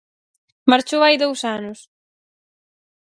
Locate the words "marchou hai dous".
0.71-1.39